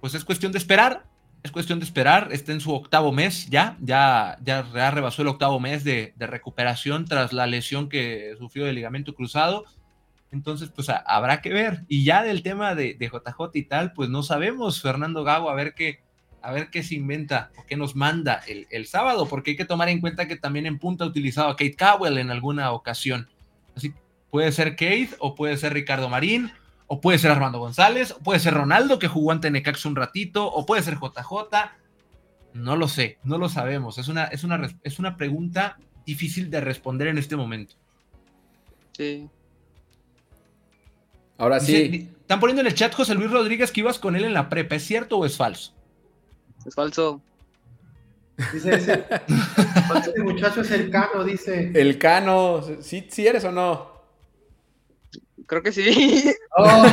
[0.00, 1.04] pues es cuestión de esperar,
[1.42, 5.60] es cuestión de esperar, está en su octavo mes ya, ya, ya, rebasó el octavo
[5.60, 9.64] mes de, recuperación tras la lesión que sufrió de ligamento cruzado,
[10.30, 14.22] entonces, pues habrá que ver, y ya del tema de, JJ y tal, pues no
[14.22, 16.00] sabemos, Fernando Gago, a ver qué,
[16.42, 19.64] a ver qué se inventa o qué nos manda el, el, sábado, porque hay que
[19.64, 23.28] tomar en cuenta que también en punta ha utilizado a Kate Cowell en alguna ocasión.
[24.30, 26.52] Puede ser Keith, o puede ser Ricardo Marín,
[26.86, 30.46] o puede ser Armando González, o puede ser Ronaldo, que jugó ante Necax un ratito,
[30.46, 31.32] o puede ser JJ.
[32.54, 33.98] No lo sé, no lo sabemos.
[33.98, 37.74] Es una, es una, es una pregunta difícil de responder en este momento.
[38.92, 39.28] Sí.
[41.36, 42.08] Ahora sí.
[42.20, 44.74] están poniendo en el chat José Luis Rodríguez que ibas con él en la prepa.
[44.74, 45.72] ¿Es cierto o es falso?
[46.66, 47.22] Es falso.
[48.52, 51.70] Dice ese, muchacho es el cano, dice.
[51.74, 53.97] El cano, ¿sí, ¿sí eres o no?
[55.48, 56.34] Creo que sí.
[56.56, 56.84] Oh,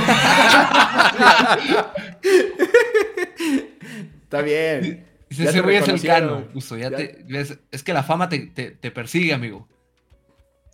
[4.23, 5.05] Está bien.
[5.29, 6.47] Dice, Ya ese te güey es el cano.
[6.53, 7.25] Justo, ya Ya- te-
[7.71, 9.67] es que la fama te, te- te persigue, amigo.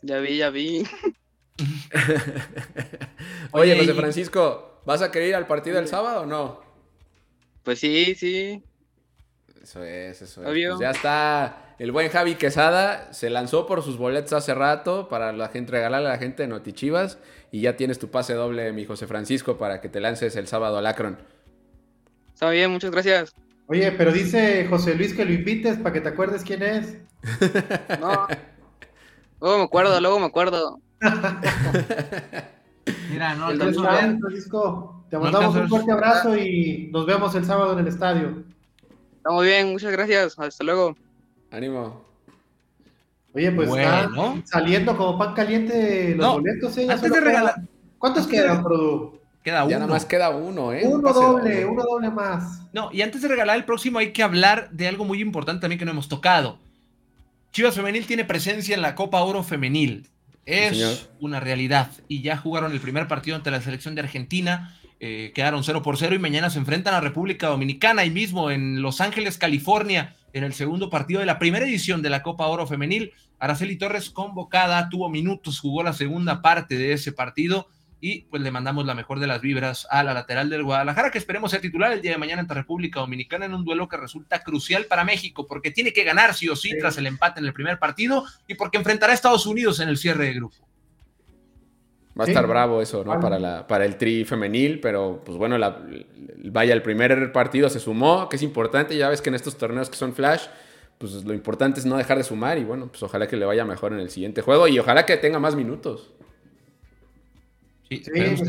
[0.02, 0.84] Ya vi, ya vi.
[3.52, 6.62] Oye, Oye, José Francisco, ¿vas a querer ir al partido el sábado o no?
[7.64, 8.64] Pues sí, sí.
[9.62, 10.48] Eso es, eso es.
[10.50, 10.70] Obvio.
[10.72, 15.34] Pues ya está el buen Javi Quesada, se lanzó por sus boletos hace rato para
[15.34, 17.18] la gente, regalarle a la gente de Notichivas
[17.52, 20.78] y ya tienes tu pase doble, mi José Francisco, para que te lances el sábado
[20.78, 21.18] al Akron.
[22.32, 23.34] Está bien, muchas gracias.
[23.66, 26.98] Oye, pero dice José Luis que lo invites para que te acuerdes quién es.
[28.00, 28.28] No.
[29.42, 30.80] Luego me acuerdo, luego me acuerdo.
[33.10, 34.20] Mira, no a sabes, ver.
[34.20, 38.44] Francisco, te No mandamos un fuerte abrazo y nos vemos el sábado en el estadio.
[39.18, 40.38] Está muy bien, muchas gracias.
[40.38, 40.96] Hasta luego.
[41.52, 42.04] Ánimo.
[43.34, 44.04] Oye, pues Bueno.
[44.10, 46.78] están saliendo como pan caliente los No, boletos.
[46.78, 46.86] ¿eh?
[46.88, 47.62] Ya antes de regalar-
[47.98, 49.20] ¿Cuántos quedan, Produ?
[49.44, 49.80] Queda Ya uno.
[49.80, 50.82] nada más queda uno, ¿eh?
[50.86, 52.62] Un Uno pase doble, uno doble más.
[52.74, 55.80] No, y antes de regalar el próximo hay que hablar de algo muy importante también
[55.80, 56.60] que no hemos tocado.
[57.52, 60.08] Chivas Femenil tiene presencia en la Copa Oro Femenil.
[60.46, 61.90] Es una realidad.
[62.08, 64.78] Y ya jugaron el primer partido ante la selección de Argentina.
[65.04, 68.84] eh, quedaron 0 por 0 y mañana se enfrentan a República Dominicana ahí mismo en
[68.84, 72.68] Los Ángeles, California, en el segundo partido de la primera edición de la Copa Oro
[72.68, 73.12] Femenil.
[73.40, 77.68] Araceli Torres convocada, tuvo minutos, jugó la segunda parte de ese partido
[78.04, 81.20] y pues le mandamos la mejor de las vibras a la lateral del Guadalajara, que
[81.20, 84.42] esperemos ser titular el día de mañana ante República Dominicana en un duelo que resulta
[84.44, 86.80] crucial para México, porque tiene que ganar sí o sí Sí.
[86.80, 89.98] tras el empate en el primer partido y porque enfrentará a Estados Unidos en el
[89.98, 90.58] cierre de grupo.
[92.22, 92.32] Va a Sí.
[92.32, 93.10] estar bravo eso, ¿no?
[93.12, 93.22] Vale.
[93.22, 95.82] Para, la, para el tri femenil, pero pues bueno, la-
[96.46, 98.96] vaya, el primer partido se sumó, que es importante.
[98.96, 100.46] Ya ves que en estos torneos que son flash,
[100.98, 103.66] pues lo importante es no dejar de sumar y bueno, pues ojalá que le vaya
[103.66, 106.12] mejor en el siguiente juego y ojalá que tenga más minutos.
[107.90, 108.42] Sí, Sí, esperemos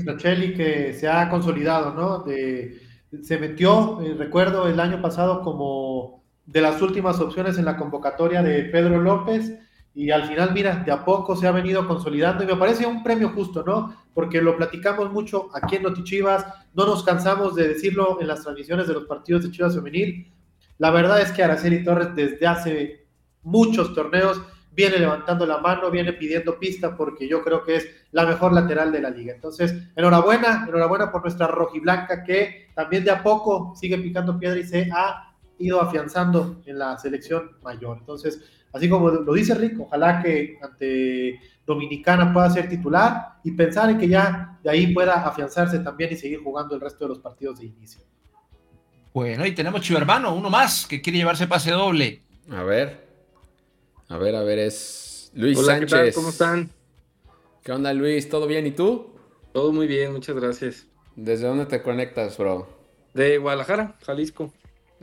[0.56, 2.18] que- se ha consolidado, ¿no?
[2.20, 2.78] De-
[3.22, 8.42] se metió, eh, recuerdo, el año pasado como de las últimas opciones en la convocatoria
[8.42, 9.52] de Pedro López
[9.94, 13.02] y al final, mira, de a poco se ha venido consolidando y me parece un
[13.02, 13.94] premio justo, ¿no?
[14.14, 18.88] Porque lo platicamos mucho aquí en Notichivas, no nos cansamos de decirlo en las transmisiones
[18.88, 20.32] de los partidos de Chivas Femenil.
[20.78, 23.06] La verdad es que Araceli Torres desde hace
[23.42, 24.40] muchos torneos
[24.74, 28.90] viene levantando la mano, viene pidiendo pista porque yo creo que es la mejor lateral
[28.90, 29.34] de la liga.
[29.34, 34.64] Entonces, enhorabuena, enhorabuena por nuestra rojiblanca que también de a poco sigue picando piedra y
[34.64, 37.98] se ha ido afianzando en la selección mayor.
[37.98, 38.40] Entonces,
[38.72, 43.98] así como lo dice Rick, ojalá que ante Dominicana pueda ser titular y pensar en
[43.98, 47.58] que ya de ahí pueda afianzarse también y seguir jugando el resto de los partidos
[47.58, 48.02] de inicio.
[49.14, 52.22] Bueno, y tenemos Chivermano, uno más que quiere llevarse pase doble.
[52.50, 53.06] A ver.
[54.08, 56.14] A ver, a ver, es Luis Hola, ¿qué Sánchez.
[56.14, 56.14] tal?
[56.14, 56.70] ¿Cómo están?
[57.62, 58.28] ¿Qué onda, Luis?
[58.28, 58.66] ¿Todo bien?
[58.66, 59.14] ¿Y tú?
[59.52, 60.86] Todo muy bien, muchas gracias.
[61.14, 62.68] ¿Desde dónde te conectas, bro?
[63.14, 64.52] De Guadalajara, Jalisco.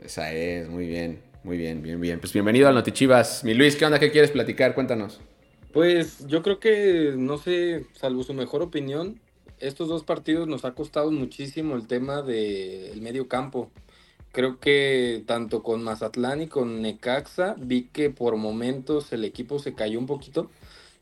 [0.02, 2.20] Esa es, muy bien, muy bien, bien, bien.
[2.20, 3.44] Pues bienvenido al Notichivas.
[3.44, 3.98] Mi Luis, ¿qué onda?
[3.98, 4.74] ¿Qué quieres platicar?
[4.74, 5.20] Cuéntanos.
[5.72, 9.20] Pues yo creo que, no sé, salvo su mejor opinión,
[9.60, 13.70] estos dos partidos nos ha costado muchísimo el tema del medio campo.
[14.32, 19.74] Creo que tanto con Mazatlán y con Necaxa vi que por momentos el equipo se
[19.74, 20.50] cayó un poquito.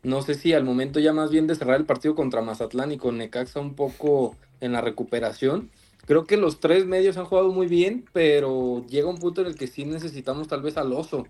[0.02, 2.98] No sé si al momento ya más bien de cerrar el partido contra Mazatlán y
[2.98, 5.70] con Necaxa un poco en la recuperación.
[6.08, 9.56] Creo que los tres medios han jugado muy bien, pero llega un punto en el
[9.56, 11.26] que sí necesitamos tal vez al oso,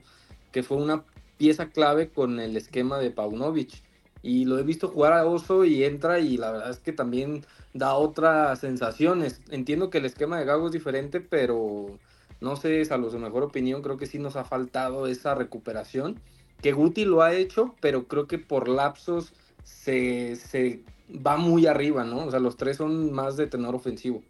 [0.53, 1.03] que fue una
[1.37, 3.83] pieza clave con el esquema de Paunovic.
[4.23, 7.45] Y lo he visto jugar a Oso y entra y la verdad es que también
[7.75, 9.41] da otras sensaciones.
[9.51, 11.99] Entiendo que el esquema de Gago es diferente, pero
[12.41, 16.21] no sé, salvo su mejor opinión, creo que sí nos ha faltado esa recuperación.
[16.63, 19.33] Que Guti lo ha hecho, pero creo que por lapsos
[19.65, 22.27] se, se va muy arriba, ¿no?
[22.27, 24.23] O sea, los tres son más de tenor ofensivo.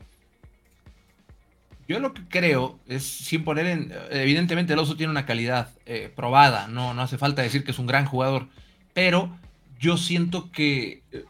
[1.89, 3.93] Yo lo que creo es, sin poner en.
[4.11, 7.79] Evidentemente, el oso tiene una calidad eh, probada, no, no hace falta decir que es
[7.79, 8.49] un gran jugador,
[8.93, 9.35] pero
[9.81, 11.25] yo siento que eh,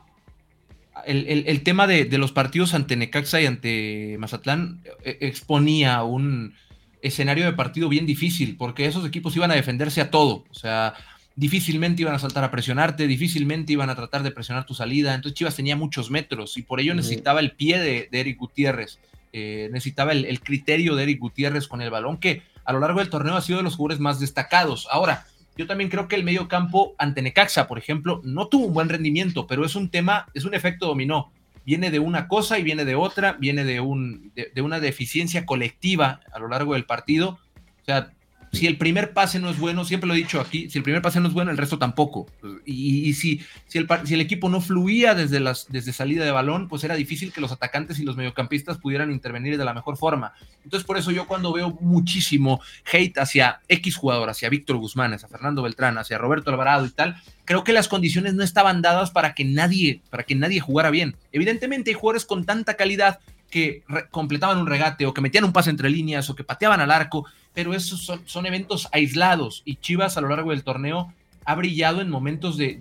[1.07, 6.03] el, el- el tema de, de los partidos ante Necaxa y ante Mazatlán eh, exponía
[6.03, 6.55] un
[7.03, 10.95] escenario de partido bien difícil, porque esos equipos iban a defenderse a todo, o sea,
[11.37, 15.39] difícilmente iban a saltar a presionarte, difícilmente iban a tratar de presionar tu salida, entonces
[15.39, 18.99] Chivas tenía muchos metros y por ello necesitaba el pie de, de Eric Gutiérrez
[19.33, 23.11] eh, necesitaba el, criterio de Eric Gutiérrez con el balón, que a lo largo del
[23.11, 24.89] torneo ha sido de los jugadores más destacados.
[24.91, 28.75] Ahora, yo también creo que el medio campo ante Necaxa, por ejemplo, no tuvo un
[28.75, 31.33] buen rendimiento, pero es un tema, es un efecto dominó.
[31.65, 35.45] Viene de una cosa y viene de otra, viene de, un, de, de una deficiencia
[35.45, 37.39] colectiva a lo largo del partido.
[37.83, 38.11] O sea,
[38.53, 41.03] si el primer pase no es bueno, siempre lo he dicho aquí, si el primer
[41.03, 42.27] pase no es bueno, el resto tampoco.
[42.65, 46.69] Y, si, si, el, si el equipo no fluía desde, las, desde salida de balón,
[46.69, 50.33] pues era difícil que los atacantes y los mediocampistas pudieran intervenir de la mejor forma.
[50.65, 52.61] Entonces, por eso yo cuando veo muchísimo
[52.93, 57.17] hate hacia X jugador, hacia Víctor Guzmán, hacia Fernando Beltrán, hacia Roberto Alvarado y tal,
[57.45, 61.17] creo que las condiciones no estaban dadas para que nadie, para que nadie jugara bien.
[61.33, 65.71] Evidentemente hay jugadores con tanta calidad que completaban un regate o que metían un pase
[65.71, 67.27] entre líneas o que pateaban al arco,
[67.59, 71.13] pero esos son, eventos aislados y Chivas a lo largo del torneo
[71.45, 72.77] ha brillado en momentos de,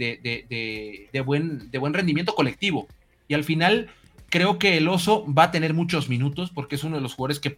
[1.12, 2.88] de, buen, de buen rendimiento colectivo.
[3.28, 3.90] Y al final
[4.30, 7.40] creo que el oso va a tener muchos minutos porque es uno de los jugadores
[7.40, 7.56] que,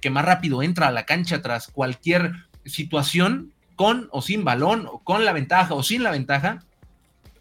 [0.00, 5.00] que, más rápido entra a la cancha tras cualquier situación, con o sin balón, o
[5.00, 6.62] con la ventaja o sin la ventaja.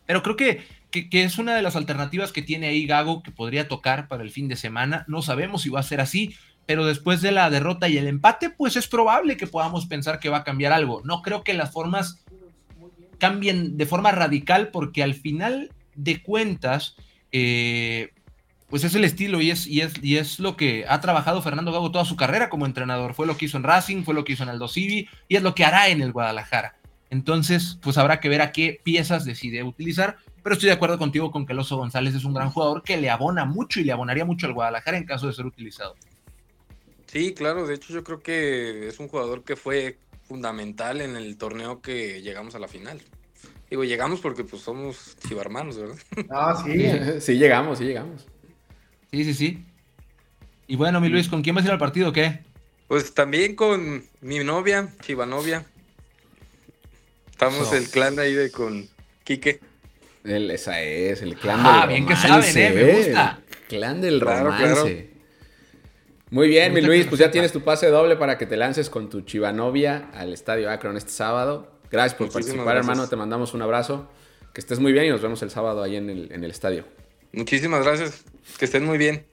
[0.08, 3.68] Pero creo que, que, es una de las alternativas que tiene ahí Gago que podría
[3.68, 5.06] tocar para el fin de semana.
[5.08, 6.34] No sabemos si va a ser así
[6.70, 10.30] pero después de la derrota y el empate, pues es probable que podamos pensar que
[10.30, 11.02] va a cambiar algo.
[11.04, 12.24] No creo que las formas
[13.18, 16.96] cambien de forma radical porque al final de cuentas,
[17.32, 18.12] eh,
[18.68, 21.72] pues es el estilo y es, y, es, y es lo que ha trabajado Fernando
[21.72, 23.16] Gago toda su carrera como entrenador.
[23.16, 25.42] Fue lo que hizo en Racing, fue lo que hizo en Aldo Civi y es
[25.42, 26.76] lo que hará en el Guadalajara.
[27.10, 31.32] Entonces, pues habrá que ver a qué piezas decide utilizar, pero estoy de acuerdo contigo
[31.32, 33.92] con que el Oso González es un gran jugador que le abona mucho y le
[33.92, 35.96] abonaría mucho al Guadalajara en caso de ser utilizado.
[37.12, 41.38] Sí, claro, de hecho yo creo que es un jugador que fue fundamental en el
[41.38, 43.02] torneo que llegamos a la final.
[43.70, 45.98] Digo, llegamos porque pues somos chivarmanos, ¿verdad?
[46.30, 46.92] Ah, sí.
[47.20, 48.28] sí, llegamos, sí llegamos.
[49.12, 49.66] Sí, sí, sí.
[50.68, 52.42] Y bueno, mi Luis, ¿con quién vas a ir al partido o qué?
[52.88, 55.66] Pues también con mi novia, chivanovia.
[57.32, 58.88] Estamos el clan ahí de con
[59.24, 59.62] Quique.
[60.24, 63.40] El, esa es, el clan ah, del bien que saben, eh, me gusta.
[63.68, 65.09] clan del romance.
[66.32, 69.10] Muy bien, mi Luis, pues ya tienes tu pase doble para que te lances con
[69.10, 71.72] tu chivanovia al Estadio Akron este sábado.
[71.92, 73.08] Gracias por participar, hermano.
[73.08, 74.08] Te mandamos un abrazo.
[74.54, 76.86] Que estés muy bien y nos vemos el sábado ahí en el, en el estadio.
[77.34, 78.24] Muchísimas gracias.
[78.58, 79.26] Que estén muy bien.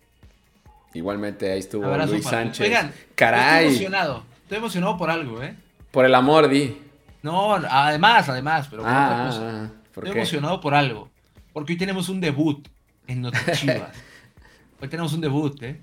[0.94, 2.66] Igualmente, ahí estuvo Luis Sánchez.
[2.66, 3.66] Oigan, Caray.
[3.66, 4.24] Estoy emocionado.
[4.42, 5.54] Estoy emocionado por algo, ¿eh?
[5.90, 6.80] Por el amor, di.
[7.22, 11.11] No, además, además, pero ah, ah, Estoy emocionado por algo.
[11.52, 12.68] Porque hoy tenemos un debut
[13.06, 13.90] en Notichivas.
[14.80, 15.80] hoy tenemos un debut, ¿eh?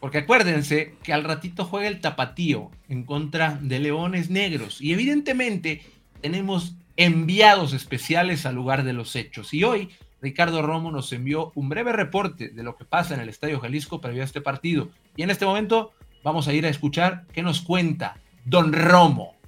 [0.00, 4.80] Porque acuérdense que al ratito juega el tapatío en contra de Leones Negros.
[4.80, 5.82] Y evidentemente
[6.22, 9.52] tenemos enviados especiales al lugar de los hechos.
[9.52, 9.90] Y hoy
[10.22, 14.00] Ricardo Romo nos envió un breve reporte de lo que pasa en el Estadio Jalisco
[14.00, 14.88] previo a este partido.
[15.16, 19.39] Y en este momento vamos a ir a escuchar qué nos cuenta Don Romo.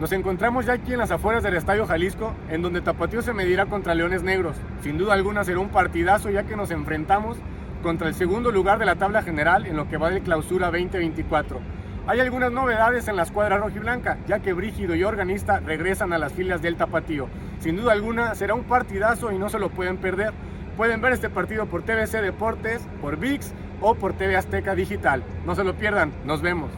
[0.00, 3.64] Nos encontramos ya aquí en las afueras del Estadio Jalisco, en donde Tapatío se medirá
[3.64, 4.54] contra Leones Negros.
[4.82, 7.38] Sin duda alguna será un partidazo ya que nos enfrentamos
[7.82, 11.60] contra el segundo lugar de la tabla general en lo que va de clausura 2024.
[12.06, 16.34] Hay algunas novedades en la escuadra rojiblanca, ya que Brígido y Organista regresan a las
[16.34, 17.28] filas del Tapatío.
[17.60, 20.34] Sin duda alguna será un partidazo y no se lo pueden perder.
[20.76, 25.22] Pueden ver este partido por TVC Deportes, por VIX o por TV Azteca Digital.
[25.46, 26.70] No se lo pierdan, nos vemos.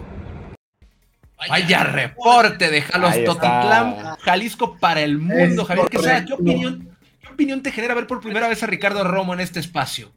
[1.49, 5.65] Vaya reporte de Jalos Totitlán, Jalisco para el mundo.
[5.65, 5.89] Javier
[6.27, 9.61] ¿qué, opinión, ¿qué opinión te genera ver por primera vez a Ricardo Romo en este
[9.61, 10.11] espacio?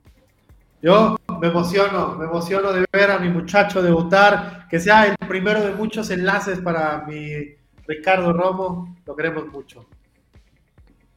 [0.81, 5.61] Yo me emociono, me emociono de ver a mi muchacho debutar, que sea el primero
[5.61, 7.55] de muchos enlaces para mi
[7.85, 9.85] Ricardo Romo, lo queremos mucho.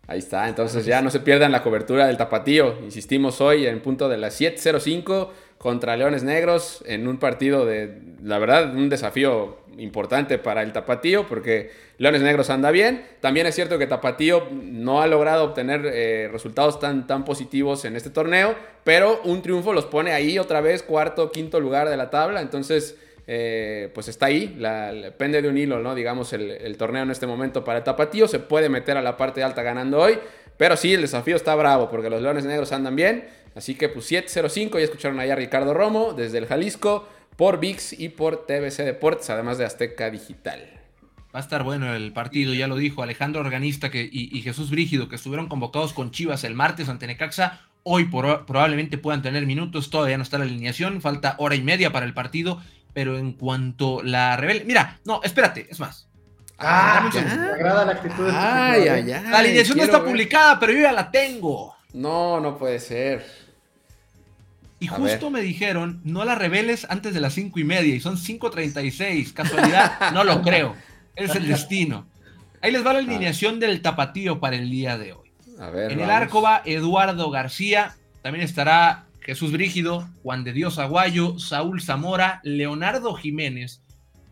[0.07, 2.79] Ahí está, entonces ya no se pierdan la cobertura del tapatío.
[2.83, 5.31] Insistimos hoy en punto de las 7.05
[5.65, 11.27] contra Leones Negros en un partido de, la verdad, un desafío importante para el Tapatío
[11.27, 13.03] porque Leones Negros anda bien.
[13.23, 17.97] También es cierto que Tapatío no ha logrado obtener eh, resultados tan, tan positivos en
[17.97, 22.11] este torneo, pero un triunfo los pone ahí otra vez, cuarto, quinto lugar de la
[22.11, 22.43] tabla.
[22.43, 25.95] Entonces, eh, pues está ahí, la, depende de un hilo, ¿no?
[25.95, 29.17] Digamos, el, el, torneo en este momento para el Tapatío se puede meter a la
[29.17, 30.19] parte alta ganando hoy,
[30.59, 33.25] pero sí, el desafío está bravo porque los Leones Negros andan bien.
[33.55, 37.93] Así que pues 705, ya escucharon allá a Ricardo Romo desde el Jalisco por VIX
[37.99, 40.81] y por TBC Deportes, además de Azteca Digital.
[41.35, 45.09] Va a estar bueno el partido, ya lo dijo Alejandro Organista que, y, Jesús Brígido,
[45.09, 47.61] que estuvieron convocados con Chivas el martes ante Necaxa.
[47.83, 52.07] Hoy probablemente puedan tener minutos, todavía no está la alineación, falta hora y media para
[52.07, 52.63] el partido,
[52.93, 54.65] pero en cuanto la revele...
[54.65, 56.09] Mira, no, espérate, es más.
[56.57, 58.31] Ah, me agrada la actitud.
[58.33, 61.75] Ay, ay, ay, la alineación no está publicada, pero yo ya la tengo.
[61.93, 63.44] No, no puede ser.
[64.85, 68.19] Y justo me dijeron, no la reveles antes de las cinco y media, y son
[68.19, 69.33] 5.36.
[69.33, 70.77] Casualidad, no lo creo.
[71.17, 72.07] Es el destino.
[72.61, 75.31] Ahí les va la alineación del tapatío para el día de hoy.
[75.59, 80.79] A ver, en el arco va Eduardo García, también estará Jesús Brígido, Juan de Dios
[80.79, 83.81] Aguayo, Saúl Zamora, Leonardo Jiménez,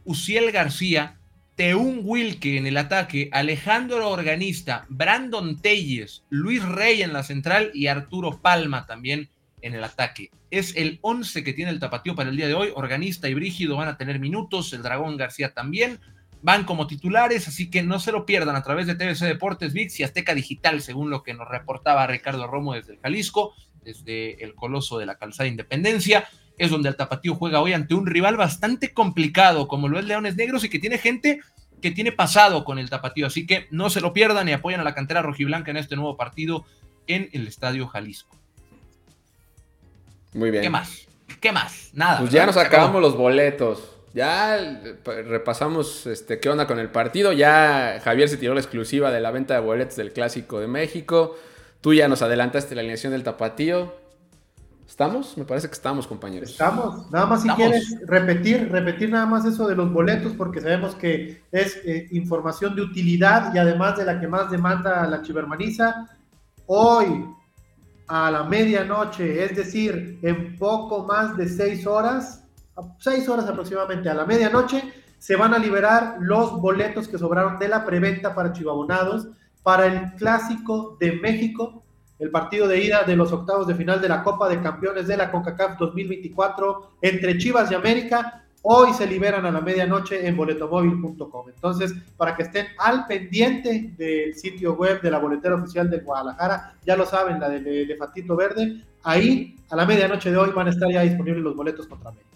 [0.05, 1.17] Uciel García,
[1.57, 7.87] Teún Wilke en el ataque, Alejandro Organista, Brandon Telles, Luis Rey en la central y
[7.87, 9.31] Arturo Palma también
[9.63, 10.31] en el ataque.
[10.51, 12.71] Es el 11 que tiene el tapatío para el día de hoy.
[12.75, 16.01] Organista y Brígido van a tener minutos, el Dragón García también.
[16.43, 20.01] Van como titulares, así que no se lo pierdan a través de TVC Deportes, VIX
[20.01, 23.55] y Azteca Digital, según lo que nos reportaba Ricardo Romo desde el Jalisco,
[23.85, 26.29] desde el Coloso de la Calzada Independencia.
[26.59, 30.37] Es donde el tapatío juega hoy ante un rival bastante complicado, como lo es Leones
[30.37, 31.41] Negros, y que tiene gente
[31.81, 33.27] que tiene pasado con el tapatío.
[33.27, 36.17] Así que no se lo pierdan y apoyan a la cantera rojiblanca en este nuevo
[36.17, 36.65] partido
[37.07, 38.42] en el Estadio Jalisco.
[40.35, 40.63] Muy bien.
[40.63, 41.07] ¿Qué más?
[41.41, 41.91] ¿Qué más?
[41.93, 42.21] Nada.
[42.21, 43.89] Pues ya nos acabamos los boletos.
[44.15, 44.59] Ya
[45.05, 47.33] repasamos este, qué onda con el partido.
[47.33, 51.37] Ya Javier se tiró la exclusiva de la venta de boletos del Clásico de México.
[51.81, 54.03] Tú ya nos adelantaste la alineación del tapatío.
[54.87, 55.39] ¿Estamos?
[55.39, 56.51] Me parece que estamos, compañeros.
[56.51, 57.11] Estamos.
[57.11, 61.43] Nada más si quieres repetir, repetir nada más eso de los boletos, porque sabemos que
[61.51, 66.11] es eh, información de utilidad y además de la que más demanda la chivermaniza.
[66.67, 67.25] Hoy,
[68.07, 72.45] a la medianoche, es decir, en poco más de seis horas,
[72.99, 74.83] seis horas aproximadamente a la medianoche,
[75.19, 79.29] se van a liberar los boletos que sobraron de la preventa para chivabonados
[79.63, 81.85] para el Clásico de México,
[82.19, 85.17] el partido de ida de los octavos de final de la Copa de Campeones de
[85.17, 88.42] la CONCACAF 2024 entre Chivas y América.
[88.65, 91.49] Hoy se liberan a la medianoche en boletomóvil.com.
[91.49, 96.75] Entonces, para que estén al pendiente del sitio web de la boletera oficial de Guadalajara,
[96.87, 100.71] ya lo saben, la del elefantito verde, ahí a la medianoche de hoy van a
[100.71, 102.33] estar ya disponibles los boletos contra América.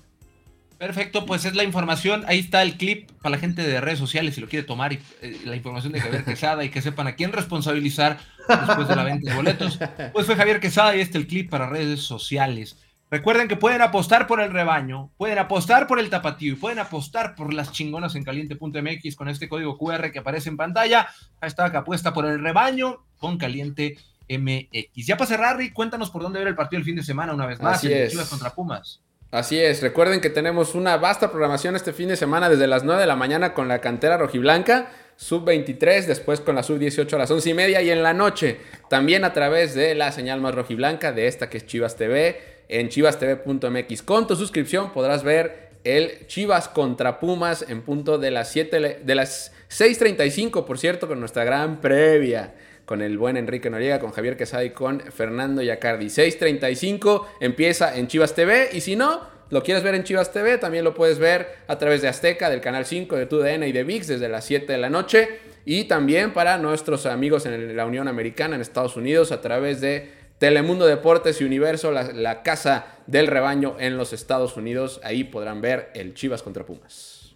[0.79, 2.25] Perfecto, pues es la información.
[2.27, 4.93] Ahí está el clip para la gente de redes sociales si lo quiere tomar.
[4.93, 8.97] Y, eh, la información de Javier Quesada y que sepan a quién responsabilizar después de
[8.97, 9.79] la venta de boletos.
[10.13, 12.77] Pues fue Javier Quesada y este el clip para redes sociales.
[13.09, 17.37] Recuerden que pueden apostar por el rebaño, pueden apostar por el tapatío y pueden apostar
[17.37, 21.07] por las chingonas en caliente.mx con este código QR que aparece en pantalla.
[21.41, 23.97] Ahí está que apuesta por el rebaño con caliente
[24.29, 25.07] MX.
[25.07, 27.47] Ya para cerrar, Rick, cuéntanos por dónde ver el partido el fin de semana una
[27.47, 27.77] vez más.
[27.77, 28.11] Así es.
[28.11, 29.01] Chivas contra Pumas.
[29.31, 33.01] Así es, recuerden que tenemos una vasta programación este fin de semana desde las 9
[33.01, 37.19] de la mañana con la cantera rojiblanca, sub 23, después con la sub 18 a
[37.19, 40.55] las 11 y media y en la noche también a través de la señal más
[40.55, 44.03] rojiblanca de esta que es Chivas TV en chivastv.mx.
[44.03, 49.15] Con tu suscripción podrás ver el Chivas contra Pumas en punto de las 7 de
[49.15, 52.55] las 6:35, por cierto, con nuestra gran previa
[52.87, 56.07] con el buen Enrique Noriega, con Javier Quesada y con Fernando Yacardi.
[56.07, 60.85] 6.35 empieza en Chivas TV y si no, lo quieres ver en Chivas TV, también
[60.85, 64.07] lo puedes ver a través de Azteca, del Canal 5, de TUDN y de VIX
[64.07, 65.29] desde las 7 de la noche.
[65.65, 70.11] Y también para nuestros amigos en la Unión Americana, en Estados Unidos, a través de
[70.39, 75.01] Telemundo Deportes y Universo, la, la casa del rebaño en los Estados Unidos.
[75.03, 77.35] Ahí podrán ver el Chivas contra Pumas.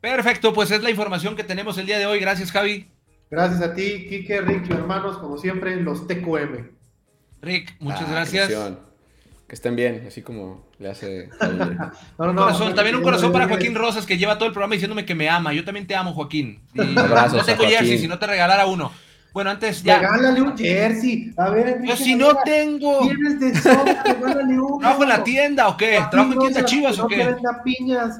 [0.00, 2.20] Perfecto, pues es la información que tenemos el día de hoy.
[2.20, 2.88] Gracias, Javi.
[3.30, 6.70] Gracias a ti, Kike, Rick y hermanos, como siempre, los TQM.
[7.42, 8.48] Rick, muchas Ah, gracias.
[9.48, 11.28] Que estén bien, así como le hace.
[12.18, 14.46] No, no, corazón, no, también un corazón no, para no, Joaquín Rosas que lleva todo
[14.46, 15.52] el programa diciéndome que me ama.
[15.52, 16.62] Yo también te amo, Joaquín.
[16.74, 17.78] Y Abrazos no tengo a Joaquín.
[17.78, 18.92] jersey, si no te regalara uno.
[19.36, 19.98] Bueno, antes ya.
[19.98, 21.30] Regálale un jersey.
[21.36, 23.00] A ver, Enrique, Yo si no tengo.
[23.00, 24.78] Tienes de sobra, regálale uno.
[24.78, 26.00] ¿Trabajo en la tienda o qué?
[26.10, 27.36] ¿Trabajo en tienda chivas no o qué?
[27.62, 28.18] piñas.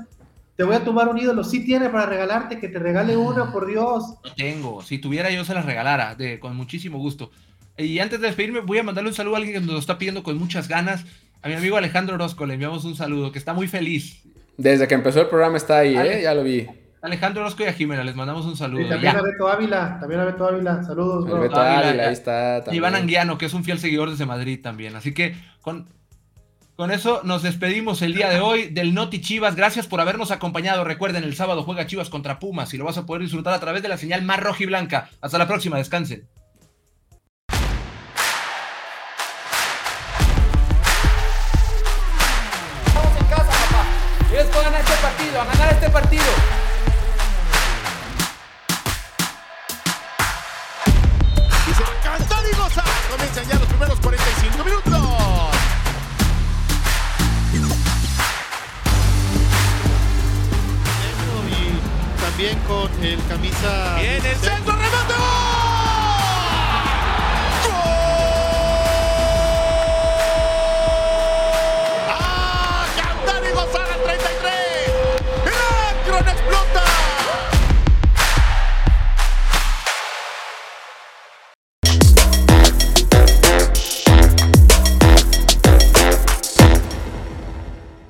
[0.56, 1.42] Te voy a tomar un ídolo.
[1.42, 4.02] Sí tiene para regalarte, que te regale una, por Dios.
[4.22, 4.82] No tengo.
[4.82, 7.30] Si tuviera yo se las regalara, de, con muchísimo gusto.
[7.78, 9.96] Y antes de despedirme, voy a mandarle un saludo a alguien que nos lo está
[9.96, 11.06] pidiendo con muchas ganas.
[11.40, 14.22] A mi amigo Alejandro Orozco le enviamos un saludo, que está muy feliz.
[14.58, 15.96] Desde que empezó el programa está ahí.
[15.96, 16.20] ¿eh?
[16.24, 16.66] Ya lo vi.
[17.06, 18.82] Alejandro Orozco y a Jimena, les mandamos un saludo.
[18.82, 19.18] Y también Ya.
[19.18, 19.98] a Beto Ávila.
[20.00, 20.82] También a Beto Ávila.
[20.84, 21.40] Saludos, bro.
[21.40, 22.62] Beto Ávila, ahí está.
[22.64, 22.76] también.
[22.76, 24.94] Iván Anguiano, que es un fiel seguidor desde Madrid también.
[24.96, 25.86] Así que con,
[26.76, 29.56] con eso nos despedimos el día de hoy del Noti Chivas.
[29.56, 30.84] Gracias por habernos acompañado.
[30.84, 33.82] Recuerden, el sábado juega Chivas contra Pumas y lo vas a poder disfrutar a través
[33.82, 35.08] de la señal más roja y blanca.
[35.20, 36.26] Hasta la próxima, descansen.